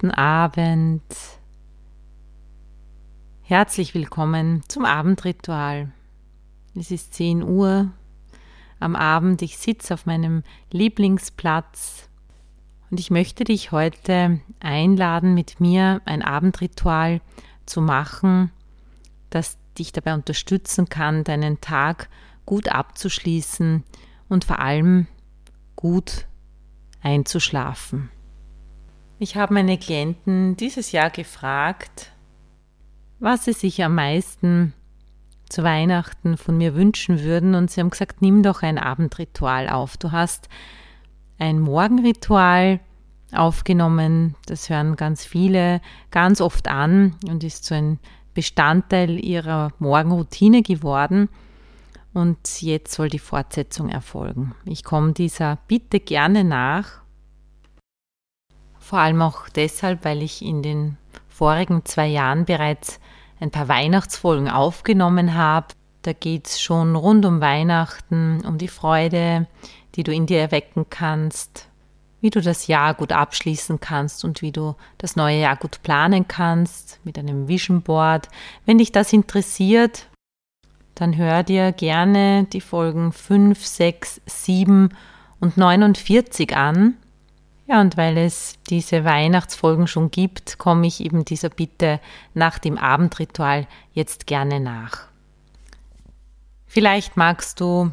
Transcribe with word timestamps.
Guten 0.00 0.14
Abend. 0.14 1.02
Herzlich 3.42 3.92
willkommen 3.92 4.62
zum 4.66 4.86
Abendritual. 4.86 5.92
Es 6.74 6.90
ist 6.90 7.12
10 7.12 7.42
Uhr 7.42 7.90
am 8.78 8.96
Abend. 8.96 9.42
Ich 9.42 9.58
sitze 9.58 9.92
auf 9.92 10.06
meinem 10.06 10.42
Lieblingsplatz 10.70 12.08
und 12.90 12.98
ich 12.98 13.10
möchte 13.10 13.44
dich 13.44 13.72
heute 13.72 14.40
einladen, 14.58 15.34
mit 15.34 15.60
mir 15.60 16.00
ein 16.06 16.22
Abendritual 16.22 17.20
zu 17.66 17.82
machen, 17.82 18.50
das 19.28 19.58
dich 19.78 19.92
dabei 19.92 20.14
unterstützen 20.14 20.88
kann, 20.88 21.24
deinen 21.24 21.60
Tag 21.60 22.08
gut 22.46 22.70
abzuschließen 22.70 23.84
und 24.30 24.46
vor 24.46 24.60
allem 24.60 25.08
gut 25.76 26.26
einzuschlafen. 27.02 28.08
Ich 29.22 29.36
habe 29.36 29.52
meine 29.52 29.76
Klienten 29.76 30.56
dieses 30.56 30.92
Jahr 30.92 31.10
gefragt, 31.10 32.10
was 33.18 33.44
sie 33.44 33.52
sich 33.52 33.84
am 33.84 33.94
meisten 33.94 34.72
zu 35.46 35.62
Weihnachten 35.62 36.38
von 36.38 36.56
mir 36.56 36.74
wünschen 36.74 37.22
würden 37.22 37.54
und 37.54 37.70
sie 37.70 37.82
haben 37.82 37.90
gesagt, 37.90 38.22
nimm 38.22 38.42
doch 38.42 38.62
ein 38.62 38.78
Abendritual 38.78 39.68
auf. 39.68 39.98
Du 39.98 40.10
hast 40.10 40.48
ein 41.38 41.60
Morgenritual 41.60 42.80
aufgenommen, 43.30 44.36
das 44.46 44.70
hören 44.70 44.96
ganz 44.96 45.22
viele 45.22 45.82
ganz 46.10 46.40
oft 46.40 46.66
an 46.68 47.16
und 47.28 47.44
ist 47.44 47.66
so 47.66 47.74
ein 47.74 47.98
Bestandteil 48.32 49.22
ihrer 49.22 49.74
Morgenroutine 49.80 50.62
geworden. 50.62 51.28
Und 52.14 52.62
jetzt 52.62 52.94
soll 52.94 53.10
die 53.10 53.18
Fortsetzung 53.18 53.90
erfolgen. 53.90 54.54
Ich 54.64 54.82
komme 54.82 55.12
dieser 55.12 55.58
Bitte 55.68 56.00
gerne 56.00 56.42
nach 56.42 57.00
vor 58.90 58.98
allem 58.98 59.22
auch 59.22 59.48
deshalb, 59.48 60.04
weil 60.04 60.20
ich 60.20 60.42
in 60.42 60.64
den 60.64 60.96
vorigen 61.28 61.84
zwei 61.84 62.08
Jahren 62.08 62.44
bereits 62.44 62.98
ein 63.38 63.52
paar 63.52 63.68
Weihnachtsfolgen 63.68 64.50
aufgenommen 64.50 65.34
habe. 65.34 65.68
Da 66.02 66.12
geht 66.12 66.48
es 66.48 66.60
schon 66.60 66.96
rund 66.96 67.24
um 67.24 67.40
Weihnachten, 67.40 68.44
um 68.44 68.58
die 68.58 68.66
Freude, 68.66 69.46
die 69.94 70.02
du 70.02 70.12
in 70.12 70.26
dir 70.26 70.40
erwecken 70.40 70.86
kannst, 70.90 71.68
wie 72.20 72.30
du 72.30 72.40
das 72.40 72.66
Jahr 72.66 72.94
gut 72.94 73.12
abschließen 73.12 73.78
kannst 73.78 74.24
und 74.24 74.42
wie 74.42 74.50
du 74.50 74.74
das 74.98 75.14
neue 75.14 75.38
Jahr 75.38 75.56
gut 75.56 75.82
planen 75.84 76.26
kannst 76.26 76.98
mit 77.04 77.16
einem 77.16 77.46
Vision 77.46 77.82
Board. 77.82 78.28
Wenn 78.66 78.78
dich 78.78 78.90
das 78.90 79.12
interessiert, 79.12 80.08
dann 80.96 81.16
hör 81.16 81.44
dir 81.44 81.70
gerne 81.70 82.48
die 82.52 82.60
Folgen 82.60 83.12
5, 83.12 83.64
6, 83.64 84.20
7 84.26 84.88
und 85.38 85.56
49 85.56 86.56
an. 86.56 86.96
Ja, 87.70 87.80
und 87.80 87.96
weil 87.96 88.18
es 88.18 88.54
diese 88.68 89.04
Weihnachtsfolgen 89.04 89.86
schon 89.86 90.10
gibt, 90.10 90.58
komme 90.58 90.88
ich 90.88 91.04
eben 91.04 91.24
dieser 91.24 91.50
Bitte 91.50 92.00
nach 92.34 92.58
dem 92.58 92.76
Abendritual 92.76 93.68
jetzt 93.92 94.26
gerne 94.26 94.58
nach. 94.58 95.06
Vielleicht 96.66 97.16
magst 97.16 97.60
du 97.60 97.92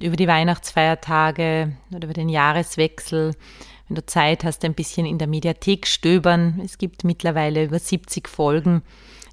über 0.00 0.14
die 0.14 0.28
Weihnachtsfeiertage 0.28 1.72
oder 1.90 2.04
über 2.04 2.14
den 2.14 2.28
Jahreswechsel, 2.28 3.34
wenn 3.88 3.96
du 3.96 4.06
Zeit 4.06 4.44
hast, 4.44 4.64
ein 4.64 4.74
bisschen 4.74 5.04
in 5.04 5.18
der 5.18 5.26
Mediathek 5.26 5.88
stöbern. 5.88 6.60
Es 6.64 6.78
gibt 6.78 7.02
mittlerweile 7.02 7.64
über 7.64 7.80
70 7.80 8.28
Folgen 8.28 8.82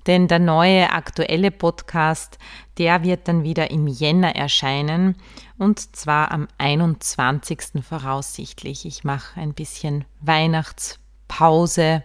denn 0.07 0.27
der 0.27 0.39
neue 0.39 0.91
aktuelle 0.91 1.51
Podcast, 1.51 2.37
der 2.77 3.03
wird 3.03 3.27
dann 3.27 3.43
wieder 3.43 3.71
im 3.71 3.87
Jänner 3.87 4.35
erscheinen 4.35 5.15
und 5.57 5.95
zwar 5.95 6.31
am 6.31 6.47
21. 6.57 7.83
voraussichtlich. 7.87 8.85
Ich 8.85 9.03
mache 9.03 9.39
ein 9.39 9.53
bisschen 9.53 10.05
Weihnachtspause, 10.21 12.03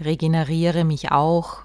regeneriere 0.00 0.84
mich 0.84 1.12
auch. 1.12 1.62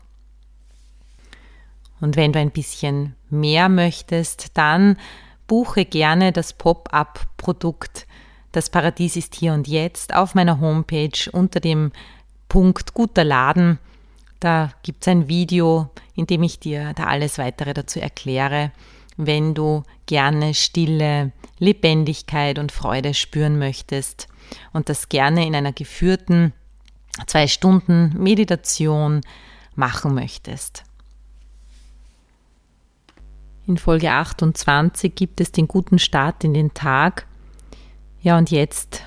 Und 2.01 2.17
wenn 2.17 2.33
du 2.33 2.39
ein 2.39 2.51
bisschen 2.51 3.15
mehr 3.29 3.69
möchtest, 3.69 4.57
dann 4.57 4.97
buche 5.47 5.85
gerne 5.85 6.31
das 6.31 6.53
Pop-up-Produkt 6.53 8.07
Das 8.51 8.69
Paradies 8.69 9.15
ist 9.15 9.35
hier 9.35 9.53
und 9.53 9.67
jetzt 9.67 10.13
auf 10.15 10.33
meiner 10.33 10.59
Homepage 10.59 11.29
unter 11.31 11.59
dem 11.59 11.91
Punkt 12.47 12.93
guter 12.93 13.23
Laden 13.23 13.79
da 14.39 14.71
gibt 14.83 15.03
es 15.03 15.07
ein 15.07 15.27
Video, 15.27 15.89
in 16.15 16.27
dem 16.27 16.43
ich 16.43 16.59
dir 16.59 16.93
da 16.93 17.05
alles 17.05 17.37
weitere 17.37 17.73
dazu 17.73 17.99
erkläre, 17.99 18.71
wenn 19.17 19.53
du 19.53 19.83
gerne 20.05 20.53
Stille, 20.53 21.31
Lebendigkeit 21.57 22.59
und 22.59 22.71
Freude 22.71 23.13
spüren 23.13 23.57
möchtest 23.57 24.27
und 24.73 24.89
das 24.89 25.09
gerne 25.09 25.45
in 25.47 25.55
einer 25.55 25.73
geführten 25.73 26.53
zwei 27.27 27.47
Stunden 27.47 28.11
Meditation 28.21 29.21
machen 29.75 30.13
möchtest. 30.13 30.83
In 33.67 33.77
Folge 33.77 34.11
28 34.11 35.15
gibt 35.15 35.41
es 35.41 35.51
den 35.51 35.67
guten 35.67 35.97
Start 35.97 36.43
in 36.43 36.53
den 36.53 36.73
Tag. 36.73 37.25
Ja, 38.21 38.37
und 38.37 38.51
jetzt 38.51 39.03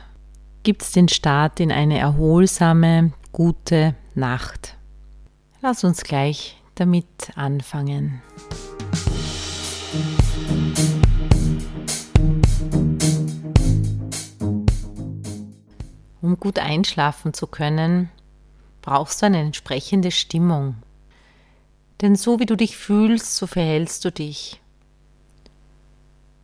gibt 0.65 0.83
es 0.83 0.93
den 0.93 1.09
Start 1.09 1.61
in 1.61 1.71
eine 1.71 1.99
erholsame, 1.99 3.13
gute 3.31 3.95
Nacht. 4.15 4.78
Lass 5.61 5.83
uns 5.83 6.05
gleich 6.05 6.57
damit 6.77 7.07
anfangen. 7.35 8.23
Um 16.23 16.39
gut 16.39 16.61
einschlafen 16.61 17.35
zu 17.35 17.49
können, 17.49 18.11
brauchst 18.83 19.21
du 19.21 19.27
eine 19.27 19.41
entsprechende 19.41 20.13
Stimmung. 20.13 20.77
Denn 22.01 22.15
so 22.15 22.39
wie 22.39 22.47
du 22.47 22.57
dich 22.57 22.77
fühlst, 22.77 23.37
so 23.37 23.49
verhältst 23.49 24.05
du 24.05 24.13
dich. 24.13 24.61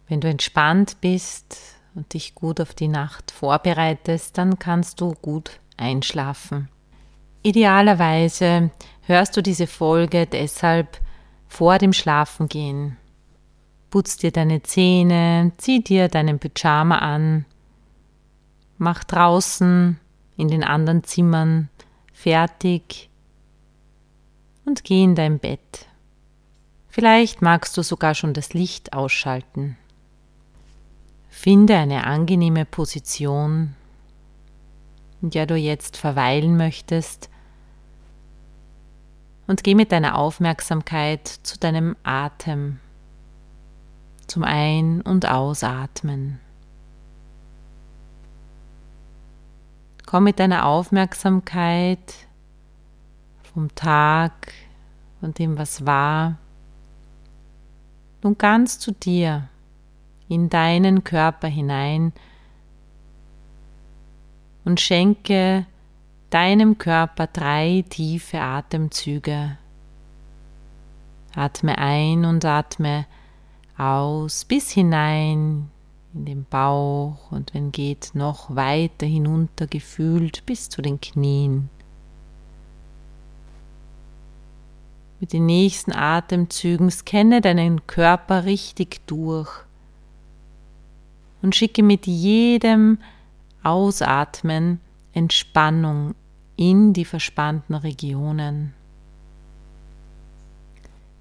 Wenn 0.09 0.21
du 0.21 0.29
entspannt 0.29 1.01
bist 1.01 1.57
und 1.95 2.15
dich 2.15 2.35
gut 2.35 2.61
auf 2.61 2.75
die 2.75 2.89
Nacht 2.89 3.31
vorbereitest, 3.31 4.37
dann 4.37 4.59
kannst 4.59 5.01
du 5.01 5.15
gut 5.15 5.61
einschlafen. 5.77 6.69
Idealerweise 7.47 8.71
hörst 9.03 9.37
du 9.37 9.43
diese 9.43 9.67
Folge 9.67 10.27
deshalb 10.27 10.99
vor 11.47 11.77
dem 11.77 11.93
Schlafengehen. 11.93 12.97
Putz 13.91 14.17
dir 14.17 14.33
deine 14.33 14.63
Zähne, 14.63 15.53
zieh 15.59 15.85
dir 15.85 16.09
deinen 16.09 16.39
Pyjama 16.39 17.01
an, 17.01 17.45
mach 18.79 19.05
draußen 19.05 20.01
in 20.39 20.49
den 20.49 20.65
anderen 20.65 21.05
Zimmern 21.05 21.69
fertig 22.15 23.11
und 24.65 24.83
geh 24.83 25.05
in 25.05 25.15
dein 25.15 25.39
Bett. 25.39 25.87
Vielleicht 26.89 27.43
magst 27.43 27.77
du 27.77 27.83
sogar 27.83 28.15
schon 28.15 28.33
das 28.33 28.55
Licht 28.55 28.95
ausschalten. 28.95 29.77
Finde 31.29 31.77
eine 31.77 32.07
angenehme 32.07 32.65
Position, 32.65 33.77
in 35.21 35.29
der 35.29 35.45
du 35.45 35.57
jetzt 35.57 35.99
verweilen 35.99 36.57
möchtest 36.57 37.29
und 39.47 39.65
geh 39.65 39.75
mit 39.75 39.93
deiner 39.93 40.17
Aufmerksamkeit 40.17 41.29
zu 41.29 41.59
deinem 41.59 41.97
Atem, 42.03 42.81
zum 44.27 44.43
Ein- 44.45 45.03
und 45.03 45.29
Ausatmen. 45.29 46.41
Komm 50.07 50.25
mit 50.25 50.39
deiner 50.39 50.67
Aufmerksamkeit 50.67 52.15
vom 53.53 53.75
Tag, 53.75 54.53
von 55.21 55.35
dem, 55.35 55.59
was 55.59 55.85
war, 55.87 56.39
nun 58.23 58.39
ganz 58.39 58.79
zu 58.79 58.93
dir, 58.93 59.49
in 60.29 60.49
deinen 60.49 61.05
Körper 61.05 61.49
hinein 61.49 62.13
und 64.65 64.81
schenke 64.81 65.67
deinem 66.35 66.79
Körper 66.79 67.29
drei 67.29 67.85
tiefe 67.89 68.41
Atemzüge. 68.41 69.57
Atme 71.33 71.79
ein 71.79 72.25
und 72.25 72.45
atme 72.45 73.07
aus 73.79 74.45
bis 74.45 74.73
hinein 74.73 75.71
in 76.13 76.25
den 76.25 76.45
Bauch 76.45 77.31
und 77.31 77.55
wenn 77.55 77.71
geht 77.71 78.11
noch 78.15 78.53
weiter 78.53 79.07
hinunter 79.07 79.69
gefühlt 79.69 80.45
bis 80.45 80.69
zu 80.69 80.83
den 80.83 81.01
Knien. 81.01 81.71
Mit 85.21 85.33
den 85.33 85.47
nächsten 85.47 85.93
Atemzügen 85.93 86.91
scanne 86.91 87.43
deinen 87.43 87.87
Körper 87.87 88.45
richtig 88.45 89.07
durch 89.07 89.53
und 91.43 91.55
schicke 91.55 91.85
mit 91.85 92.09
jedem 92.09 92.99
Ausatmen 93.63 94.81
Entspannung 95.13 96.17
in 96.57 96.93
die 96.93 97.05
verspannten 97.05 97.75
Regionen. 97.75 98.75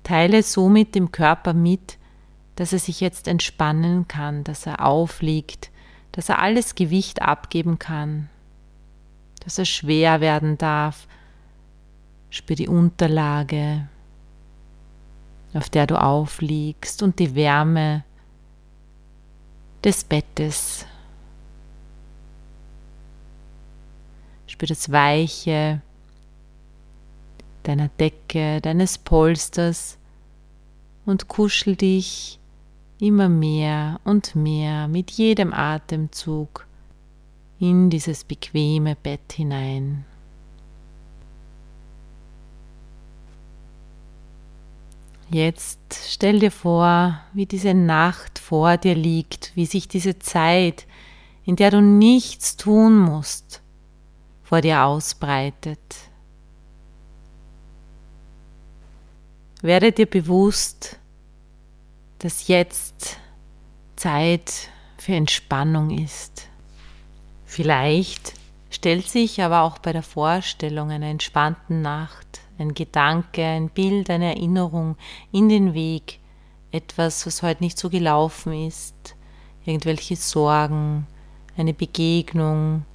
Teile 0.03 0.43
somit 0.43 0.95
dem 0.95 1.11
Körper 1.11 1.53
mit, 1.53 1.97
dass 2.55 2.73
er 2.73 2.79
sich 2.79 2.99
jetzt 2.99 3.27
entspannen 3.27 4.07
kann, 4.07 4.43
dass 4.43 4.65
er 4.65 4.85
aufliegt, 4.85 5.71
dass 6.11 6.29
er 6.29 6.39
alles 6.39 6.75
Gewicht 6.75 7.21
abgeben 7.21 7.79
kann, 7.79 8.29
dass 9.43 9.57
er 9.57 9.65
schwer 9.65 10.21
werden 10.21 10.57
darf. 10.57 11.07
Spür 12.29 12.55
die 12.55 12.67
Unterlage, 12.67 13.87
auf 15.53 15.69
der 15.69 15.87
du 15.87 16.01
aufliegst 16.01 17.03
und 17.03 17.19
die 17.19 17.35
Wärme 17.35 18.03
des 19.83 20.03
Bettes. 20.03 20.85
Spür 24.53 24.67
das 24.67 24.91
Weiche 24.91 25.81
deiner 27.63 27.87
Decke, 27.87 28.61
deines 28.61 28.99
Polsters 28.99 29.97
und 31.07 31.27
kuschel 31.27 31.75
dich 31.75 32.39
immer 32.99 33.29
mehr 33.29 33.99
und 34.03 34.35
mehr 34.35 34.87
mit 34.87 35.09
jedem 35.09 35.53
Atemzug 35.53 36.67
in 37.57 37.89
dieses 37.89 38.25
bequeme 38.25 38.95
Bett 38.95 39.33
hinein. 39.33 40.05
Jetzt 45.31 45.79
stell 46.09 46.37
dir 46.37 46.51
vor, 46.51 47.19
wie 47.33 47.47
diese 47.47 47.73
Nacht 47.73 48.37
vor 48.37 48.77
dir 48.77 48.93
liegt, 48.93 49.51
wie 49.55 49.65
sich 49.65 49.87
diese 49.87 50.19
Zeit, 50.19 50.85
in 51.43 51.55
der 51.55 51.71
du 51.71 51.81
nichts 51.81 52.55
tun 52.55 52.99
musst, 52.99 53.62
vor 54.53 54.61
dir 54.61 54.83
ausbreitet. 54.83 55.79
Werde 59.63 59.91
dir 59.91 60.05
bewusst, 60.05 60.99
dass 62.19 62.47
jetzt 62.47 63.17
Zeit 63.95 64.69
für 64.99 65.13
Entspannung 65.13 65.89
ist. 65.89 66.49
Vielleicht 67.47 68.33
stellt 68.69 69.09
sich 69.09 69.41
aber 69.41 69.63
auch 69.63 69.79
bei 69.79 69.91
der 69.91 70.03
Vorstellung 70.03 70.91
einer 70.91 71.07
entspannten 71.07 71.81
Nacht 71.81 72.41
ein 72.59 72.75
Gedanke, 72.75 73.43
ein 73.43 73.69
Bild, 73.69 74.11
eine 74.11 74.35
Erinnerung 74.35 74.97
in 75.31 75.49
den 75.49 75.73
Weg, 75.73 76.19
etwas, 76.71 77.25
was 77.25 77.41
heute 77.41 77.63
nicht 77.63 77.79
so 77.79 77.89
gelaufen 77.89 78.53
ist, 78.67 79.15
irgendwelche 79.65 80.15
Sorgen, 80.15 81.07
eine 81.57 81.73
Begegnung, 81.73 82.85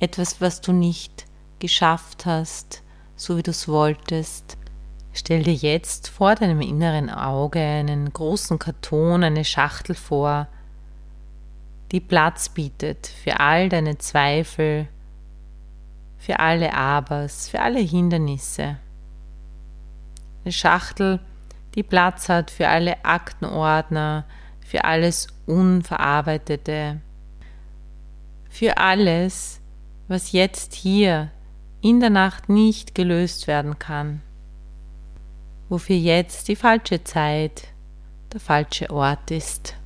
etwas, 0.00 0.40
was 0.40 0.60
du 0.60 0.72
nicht 0.72 1.26
geschafft 1.58 2.26
hast, 2.26 2.82
so 3.16 3.36
wie 3.36 3.42
du 3.42 3.50
es 3.50 3.68
wolltest. 3.68 4.56
Stell 5.12 5.42
dir 5.42 5.54
jetzt 5.54 6.08
vor 6.08 6.34
deinem 6.34 6.60
inneren 6.60 7.10
Auge 7.10 7.60
einen 7.60 8.12
großen 8.12 8.58
Karton, 8.58 9.22
eine 9.22 9.44
Schachtel 9.44 9.94
vor, 9.94 10.48
die 11.92 12.00
Platz 12.00 12.48
bietet 12.48 13.08
für 13.08 13.40
all 13.40 13.68
deine 13.68 13.98
Zweifel, 13.98 14.86
für 16.18 16.38
alle 16.38 16.72
Abers, 16.72 17.48
für 17.48 17.60
alle 17.60 17.80
Hindernisse. 17.80 18.76
Eine 20.44 20.52
Schachtel, 20.52 21.18
die 21.74 21.82
Platz 21.82 22.28
hat 22.28 22.50
für 22.50 22.68
alle 22.68 23.04
Aktenordner, 23.04 24.24
für 24.64 24.84
alles 24.84 25.26
Unverarbeitete, 25.46 27.00
für 28.48 28.76
alles, 28.76 29.59
was 30.10 30.32
jetzt 30.32 30.74
hier 30.74 31.30
in 31.80 32.00
der 32.00 32.10
Nacht 32.10 32.48
nicht 32.48 32.94
gelöst 32.94 33.46
werden 33.46 33.78
kann 33.78 34.20
wofür 35.70 35.96
jetzt 35.96 36.48
die 36.48 36.56
falsche 36.56 37.02
Zeit, 37.04 37.68
der 38.32 38.40
falsche 38.40 38.90
Ort 38.90 39.30
ist. 39.30 39.76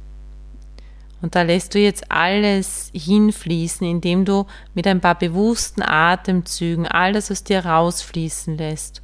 Und 1.22 1.36
da 1.36 1.42
lässt 1.42 1.74
du 1.74 1.78
jetzt 1.78 2.10
alles 2.10 2.90
hinfließen, 2.94 3.86
indem 3.86 4.24
du 4.24 4.46
mit 4.74 4.86
ein 4.86 5.00
paar 5.00 5.18
bewussten 5.18 5.82
Atemzügen 5.82 6.86
all 6.86 7.12
das 7.12 7.30
aus 7.30 7.44
dir 7.44 7.64
rausfließen 7.64 8.58
lässt 8.58 9.00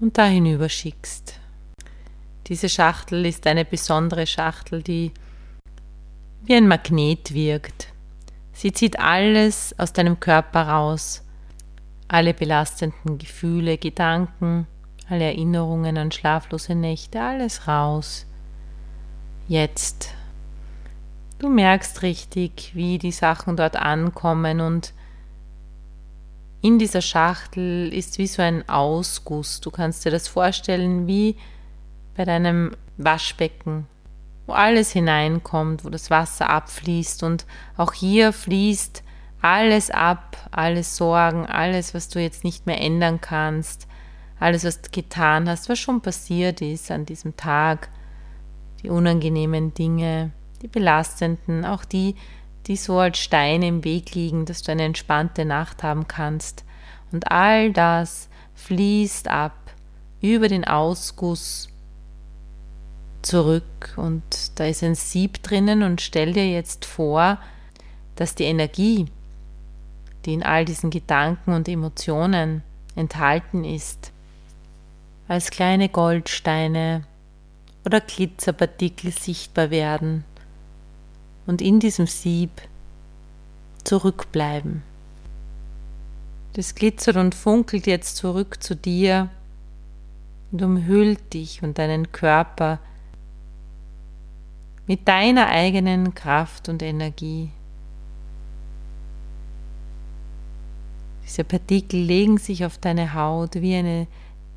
und 0.00 0.16
da 0.18 0.24
hinüberschickst. 0.24 1.34
Diese 2.46 2.68
Schachtel 2.68 3.26
ist 3.26 3.46
eine 3.46 3.64
besondere 3.64 4.26
Schachtel, 4.26 4.82
die 4.82 5.12
wie 6.44 6.54
ein 6.54 6.66
Magnet 6.66 7.34
wirkt. 7.34 7.88
Sie 8.58 8.72
zieht 8.72 8.98
alles 8.98 9.72
aus 9.78 9.92
deinem 9.92 10.18
Körper 10.18 10.66
raus, 10.66 11.22
alle 12.08 12.34
belastenden 12.34 13.16
Gefühle, 13.16 13.78
Gedanken, 13.78 14.66
alle 15.08 15.26
Erinnerungen 15.26 15.96
an 15.96 16.10
schlaflose 16.10 16.74
Nächte, 16.74 17.20
alles 17.22 17.68
raus. 17.68 18.26
Jetzt. 19.46 20.12
Du 21.38 21.48
merkst 21.48 22.02
richtig, 22.02 22.72
wie 22.74 22.98
die 22.98 23.12
Sachen 23.12 23.56
dort 23.56 23.76
ankommen 23.76 24.60
und 24.60 24.92
in 26.60 26.80
dieser 26.80 27.00
Schachtel 27.00 27.92
ist 27.94 28.18
wie 28.18 28.26
so 28.26 28.42
ein 28.42 28.68
Ausguss. 28.68 29.60
Du 29.60 29.70
kannst 29.70 30.04
dir 30.04 30.10
das 30.10 30.26
vorstellen 30.26 31.06
wie 31.06 31.36
bei 32.16 32.24
deinem 32.24 32.76
Waschbecken, 32.96 33.86
wo 34.48 34.54
alles 34.54 34.90
hineinkommt, 34.90 35.84
wo 35.84 35.90
das 35.90 36.10
Wasser 36.10 36.48
abfließt 36.48 37.22
und 37.22 37.44
auch 37.76 37.92
hier 37.92 38.32
fließt 38.32 39.04
alles 39.42 39.90
ab, 39.90 40.36
alle 40.50 40.82
Sorgen, 40.82 41.46
alles, 41.46 41.92
was 41.94 42.08
du 42.08 42.20
jetzt 42.20 42.44
nicht 42.44 42.66
mehr 42.66 42.80
ändern 42.80 43.20
kannst, 43.20 43.86
alles, 44.40 44.64
was 44.64 44.80
du 44.80 44.90
getan 44.90 45.48
hast, 45.48 45.68
was 45.68 45.78
schon 45.78 46.00
passiert 46.00 46.62
ist 46.62 46.90
an 46.90 47.04
diesem 47.04 47.36
Tag, 47.36 47.90
die 48.82 48.88
unangenehmen 48.88 49.74
Dinge, 49.74 50.32
die 50.62 50.68
belastenden, 50.68 51.66
auch 51.66 51.84
die, 51.84 52.16
die 52.66 52.76
so 52.76 52.98
als 52.98 53.18
Steine 53.18 53.68
im 53.68 53.84
Weg 53.84 54.14
liegen, 54.14 54.46
dass 54.46 54.62
du 54.62 54.72
eine 54.72 54.84
entspannte 54.84 55.44
Nacht 55.44 55.82
haben 55.82 56.08
kannst. 56.08 56.64
Und 57.12 57.30
all 57.30 57.70
das 57.70 58.30
fließt 58.54 59.28
ab 59.28 59.54
über 60.22 60.48
den 60.48 60.64
Ausguss 60.64 61.68
zurück 63.22 63.94
und 63.96 64.22
da 64.56 64.66
ist 64.66 64.82
ein 64.82 64.94
Sieb 64.94 65.42
drinnen 65.42 65.82
und 65.82 66.00
stell 66.00 66.32
dir 66.32 66.48
jetzt 66.48 66.84
vor, 66.84 67.38
dass 68.16 68.34
die 68.34 68.44
Energie, 68.44 69.06
die 70.24 70.34
in 70.34 70.42
all 70.42 70.64
diesen 70.64 70.90
Gedanken 70.90 71.52
und 71.52 71.68
Emotionen 71.68 72.62
enthalten 72.96 73.64
ist, 73.64 74.12
als 75.28 75.50
kleine 75.50 75.88
Goldsteine 75.88 77.04
oder 77.84 78.00
Glitzerpartikel 78.00 79.12
sichtbar 79.12 79.70
werden 79.70 80.24
und 81.46 81.62
in 81.62 81.80
diesem 81.80 82.06
Sieb 82.06 82.50
zurückbleiben. 83.84 84.82
Das 86.54 86.74
glitzert 86.74 87.16
und 87.16 87.34
funkelt 87.34 87.86
jetzt 87.86 88.16
zurück 88.16 88.62
zu 88.62 88.74
dir 88.74 89.30
und 90.50 90.62
umhüllt 90.62 91.32
dich 91.32 91.62
und 91.62 91.78
deinen 91.78 92.10
Körper 92.10 92.80
mit 94.88 95.06
deiner 95.06 95.46
eigenen 95.46 96.14
Kraft 96.14 96.68
und 96.68 96.82
Energie. 96.82 97.50
Diese 101.24 101.44
Partikel 101.44 102.00
legen 102.00 102.38
sich 102.38 102.64
auf 102.64 102.78
deine 102.78 103.14
Haut 103.14 103.54
wie 103.56 103.76
eine 103.76 104.06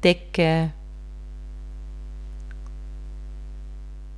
Decke 0.03 0.71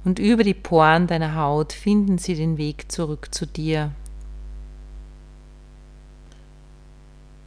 und 0.05 0.19
über 0.19 0.43
die 0.43 0.53
Poren 0.53 1.07
deiner 1.07 1.35
Haut 1.35 1.73
finden 1.73 2.17
sie 2.17 2.35
den 2.35 2.57
Weg 2.57 2.91
zurück 2.91 3.33
zu 3.33 3.47
dir. 3.47 3.91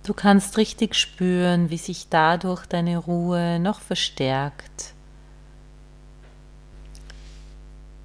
Du 0.04 0.14
kannst 0.14 0.56
richtig 0.56 0.94
spüren, 0.94 1.70
wie 1.70 1.78
sich 1.78 2.08
dadurch 2.08 2.64
deine 2.66 2.98
Ruhe 2.98 3.58
noch 3.60 3.80
verstärkt. 3.80 4.95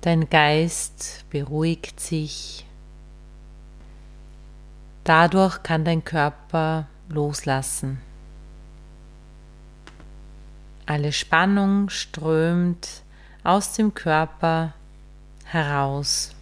Dein 0.01 0.29
Geist 0.31 1.25
beruhigt 1.29 1.99
sich. 1.99 2.65
Dadurch 5.03 5.61
kann 5.61 5.85
dein 5.85 6.03
Körper 6.03 6.87
loslassen. 7.07 7.99
Alle 10.87 11.11
Spannung 11.11 11.89
strömt 11.89 13.03
aus 13.43 13.73
dem 13.73 13.93
Körper 13.93 14.73
heraus. 15.45 16.35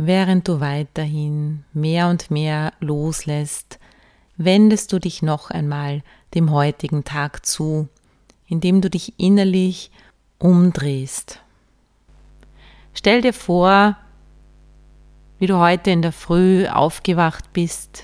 während 0.00 0.46
du 0.46 0.60
weiterhin 0.60 1.64
mehr 1.72 2.08
und 2.08 2.30
mehr 2.30 2.72
loslässt, 2.80 3.78
wendest 4.36 4.92
du 4.92 5.00
dich 5.00 5.22
noch 5.22 5.50
einmal 5.50 6.02
dem 6.34 6.52
heutigen 6.52 7.02
Tag 7.02 7.44
zu, 7.44 7.88
indem 8.46 8.80
du 8.80 8.88
dich 8.90 9.18
innerlich 9.18 9.90
umdrehst. 10.38 11.40
Stell 12.98 13.20
dir 13.20 13.32
vor, 13.32 13.96
wie 15.38 15.46
du 15.46 15.56
heute 15.58 15.92
in 15.92 16.02
der 16.02 16.10
Früh 16.10 16.66
aufgewacht 16.66 17.52
bist 17.52 18.02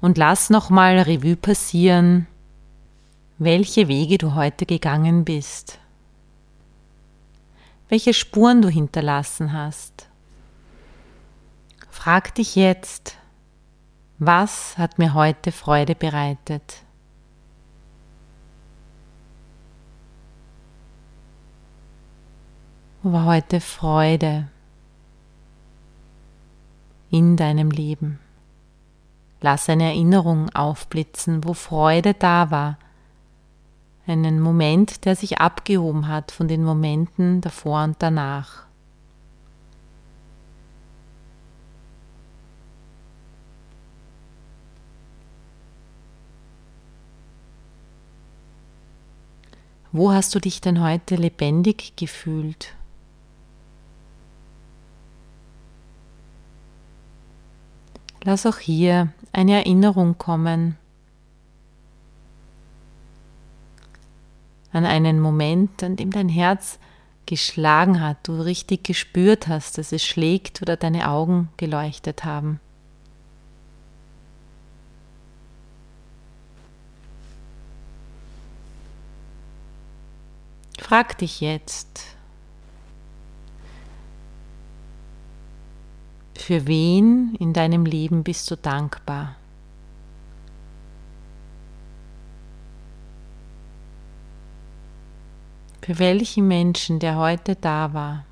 und 0.00 0.18
lass 0.18 0.50
nochmal 0.50 0.98
Revue 0.98 1.36
passieren, 1.36 2.26
welche 3.38 3.86
Wege 3.86 4.18
du 4.18 4.34
heute 4.34 4.66
gegangen 4.66 5.24
bist, 5.24 5.78
welche 7.88 8.12
Spuren 8.12 8.62
du 8.62 8.68
hinterlassen 8.68 9.52
hast. 9.52 10.08
Frag 11.88 12.34
dich 12.34 12.56
jetzt, 12.56 13.16
was 14.18 14.76
hat 14.76 14.98
mir 14.98 15.14
heute 15.14 15.52
Freude 15.52 15.94
bereitet? 15.94 16.82
War 23.02 23.24
heute 23.24 23.60
Freude 23.60 24.48
in 27.10 27.36
deinem 27.36 27.70
Leben? 27.70 28.18
Lass 29.40 29.70
eine 29.70 29.84
Erinnerung 29.84 30.50
aufblitzen, 30.50 31.44
wo 31.44 31.54
Freude 31.54 32.12
da 32.12 32.50
war. 32.50 32.78
Einen 34.06 34.40
Moment, 34.40 35.06
der 35.06 35.16
sich 35.16 35.38
abgehoben 35.38 36.08
hat 36.08 36.30
von 36.30 36.46
den 36.46 36.62
Momenten 36.62 37.40
davor 37.40 37.84
und 37.84 37.96
danach. 38.00 38.64
Wo 49.90 50.12
hast 50.12 50.34
du 50.34 50.38
dich 50.38 50.60
denn 50.60 50.82
heute 50.82 51.16
lebendig 51.16 51.94
gefühlt? 51.96 52.74
Lass 58.22 58.44
auch 58.44 58.58
hier 58.58 59.12
eine 59.32 59.52
Erinnerung 59.52 60.18
kommen 60.18 60.76
an 64.72 64.84
einen 64.84 65.20
Moment, 65.20 65.82
an 65.82 65.96
dem 65.96 66.10
dein 66.10 66.28
Herz 66.28 66.78
geschlagen 67.26 68.00
hat, 68.00 68.18
du 68.24 68.40
richtig 68.40 68.84
gespürt 68.84 69.48
hast, 69.48 69.78
dass 69.78 69.92
es 69.92 70.04
schlägt 70.04 70.62
oder 70.62 70.76
deine 70.76 71.08
Augen 71.08 71.48
geleuchtet 71.56 72.24
haben. 72.24 72.60
Frag 80.78 81.18
dich 81.18 81.40
jetzt, 81.40 82.16
Für 86.50 86.66
wen 86.66 87.36
in 87.38 87.52
deinem 87.52 87.84
Leben 87.84 88.24
bist 88.24 88.50
du 88.50 88.56
dankbar? 88.56 89.36
Für 95.80 96.00
welchen 96.00 96.48
Menschen, 96.48 96.98
der 96.98 97.14
heute 97.14 97.54
da 97.54 97.94
war 97.94 98.24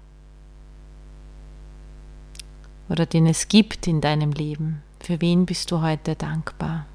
oder 2.89 3.07
den 3.07 3.29
es 3.29 3.47
gibt 3.47 3.87
in 3.87 4.01
deinem 4.01 4.33
Leben, 4.33 4.83
für 4.99 5.21
wen 5.21 5.47
bist 5.47 5.71
du 5.71 5.81
heute 5.81 6.17
dankbar? 6.17 6.87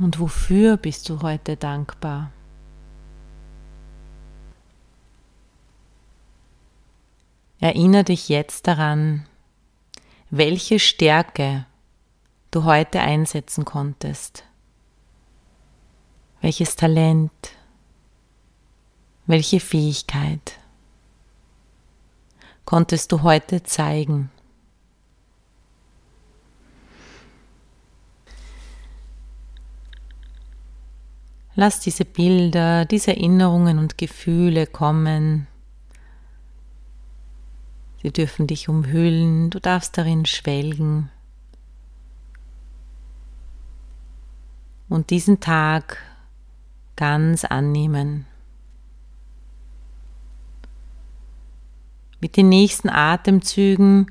Und 0.00 0.18
wofür 0.18 0.78
bist 0.78 1.10
du 1.10 1.20
heute 1.20 1.58
dankbar? 1.58 2.32
Erinnere 7.60 8.04
dich 8.04 8.30
jetzt 8.30 8.66
daran, 8.66 9.26
welche 10.30 10.78
Stärke 10.78 11.66
du 12.50 12.64
heute 12.64 13.00
einsetzen 13.00 13.66
konntest. 13.66 14.44
Welches 16.40 16.76
Talent, 16.76 17.30
welche 19.26 19.60
Fähigkeit 19.60 20.58
konntest 22.64 23.12
du 23.12 23.20
heute 23.20 23.62
zeigen? 23.64 24.30
Lass 31.60 31.78
diese 31.78 32.06
Bilder, 32.06 32.86
diese 32.86 33.10
Erinnerungen 33.10 33.78
und 33.78 33.98
Gefühle 33.98 34.66
kommen. 34.66 35.46
Sie 38.02 38.10
dürfen 38.10 38.46
dich 38.46 38.70
umhüllen, 38.70 39.50
du 39.50 39.60
darfst 39.60 39.98
darin 39.98 40.24
schwelgen. 40.24 41.10
Und 44.88 45.10
diesen 45.10 45.40
Tag 45.40 45.98
ganz 46.96 47.44
annehmen. 47.44 48.24
Mit 52.20 52.38
den 52.38 52.48
nächsten 52.48 52.88
Atemzügen 52.88 54.06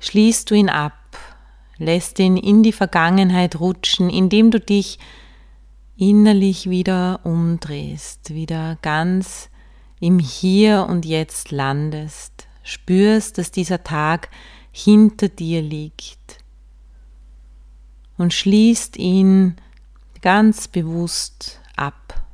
schließt 0.00 0.50
du 0.50 0.56
ihn 0.56 0.70
ab, 0.70 1.16
lässt 1.78 2.18
ihn 2.18 2.36
in 2.36 2.64
die 2.64 2.72
Vergangenheit 2.72 3.60
rutschen, 3.60 4.10
indem 4.10 4.50
du 4.50 4.58
dich 4.58 4.98
innerlich 5.96 6.68
wieder 6.68 7.20
umdrehst, 7.24 8.34
wieder 8.34 8.78
ganz 8.82 9.48
im 10.00 10.18
Hier 10.18 10.86
und 10.88 11.04
Jetzt 11.04 11.50
landest, 11.50 12.46
spürst, 12.62 13.38
dass 13.38 13.50
dieser 13.50 13.84
Tag 13.84 14.28
hinter 14.72 15.28
dir 15.28 15.62
liegt 15.62 16.38
und 18.16 18.34
schließt 18.34 18.96
ihn 18.96 19.56
ganz 20.20 20.68
bewusst 20.68 21.60
ab. 21.76 22.26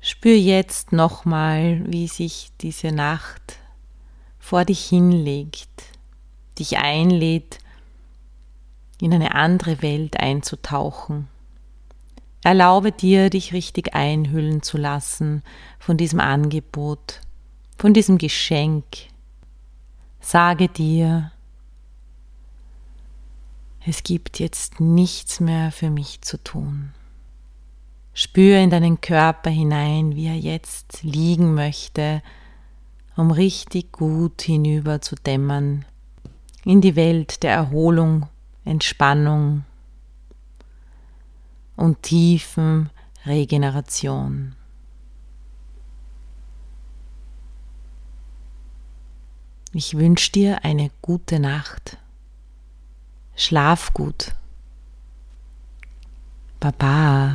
Spür 0.00 0.36
jetzt 0.36 0.92
nochmal, 0.92 1.82
wie 1.86 2.06
sich 2.06 2.52
diese 2.60 2.92
Nacht 2.92 3.58
vor 4.46 4.64
dich 4.64 4.84
hinlegt, 4.84 5.82
dich 6.56 6.78
einlädt, 6.78 7.58
in 9.00 9.12
eine 9.12 9.34
andere 9.34 9.82
Welt 9.82 10.20
einzutauchen. 10.20 11.26
Erlaube 12.44 12.92
dir, 12.92 13.28
dich 13.28 13.52
richtig 13.52 13.96
einhüllen 13.96 14.62
zu 14.62 14.78
lassen 14.78 15.42
von 15.80 15.96
diesem 15.96 16.20
Angebot, 16.20 17.22
von 17.76 17.92
diesem 17.92 18.18
Geschenk. 18.18 18.84
Sage 20.20 20.68
dir, 20.68 21.32
es 23.84 24.04
gibt 24.04 24.38
jetzt 24.38 24.78
nichts 24.78 25.40
mehr 25.40 25.72
für 25.72 25.90
mich 25.90 26.20
zu 26.20 26.40
tun. 26.40 26.92
Spüre 28.14 28.62
in 28.62 28.70
deinen 28.70 29.00
Körper 29.00 29.50
hinein, 29.50 30.14
wie 30.14 30.28
er 30.28 30.38
jetzt 30.38 31.02
liegen 31.02 31.54
möchte, 31.54 32.22
um 33.16 33.30
richtig 33.30 33.92
gut 33.92 34.42
hinüber 34.42 35.00
zu 35.00 35.16
dämmern 35.16 35.84
in 36.64 36.80
die 36.80 36.96
Welt 36.96 37.42
der 37.42 37.52
Erholung, 37.52 38.28
Entspannung 38.64 39.64
und 41.76 42.02
tiefen 42.02 42.90
Regeneration. 43.24 44.54
Ich 49.72 49.96
wünsche 49.96 50.32
dir 50.32 50.64
eine 50.64 50.90
gute 51.02 51.38
Nacht. 51.38 51.98
Schlaf 53.36 53.92
gut. 53.92 54.34
Baba. 56.58 57.34